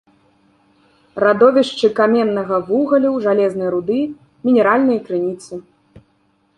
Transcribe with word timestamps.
Радовішчы 1.23 1.87
каменнага 2.01 2.55
вугалю, 2.71 3.11
жалезнай 3.27 3.69
руды, 3.77 3.99
мінеральныя 4.49 4.99
крыніцы. 5.09 5.53